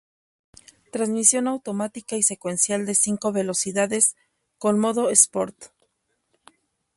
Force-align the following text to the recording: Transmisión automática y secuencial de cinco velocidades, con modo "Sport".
Transmisión 0.91 1.47
automática 1.47 2.15
y 2.15 2.23
secuencial 2.23 2.87
de 2.87 2.95
cinco 2.95 3.31
velocidades, 3.31 4.15
con 4.57 4.79
modo 4.79 5.11
"Sport". 5.11 5.65